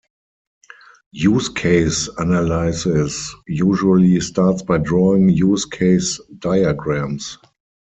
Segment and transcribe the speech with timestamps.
[1.11, 7.37] Use case analysis usually starts by drawing use case diagrams.